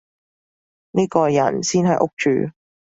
[0.93, 2.51] 呢個人先係屋主